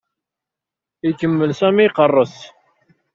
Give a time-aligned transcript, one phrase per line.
[1.09, 2.35] Ikemmel Sami iqerres.